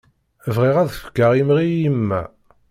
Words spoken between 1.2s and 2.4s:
imɣi i yemma.